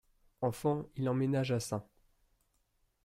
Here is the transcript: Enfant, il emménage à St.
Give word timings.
Enfant, 0.41 0.87
il 0.95 1.07
emménage 1.09 1.51
à 1.51 1.59
St. 1.59 1.75